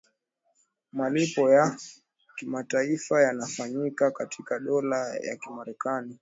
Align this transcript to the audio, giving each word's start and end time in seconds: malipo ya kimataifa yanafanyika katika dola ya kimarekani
malipo 0.93 1.49
ya 1.51 1.77
kimataifa 2.37 3.21
yanafanyika 3.21 4.11
katika 4.11 4.59
dola 4.59 5.15
ya 5.15 5.35
kimarekani 5.35 6.17